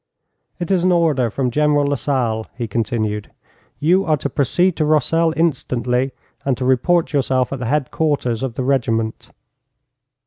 [0.57, 3.29] 'It is an order from General Lasalle,' he continued;
[3.79, 6.11] 'you are to proceed to Rossel instantly,
[6.43, 9.29] and to report yourself at the headquarters of the regiment.'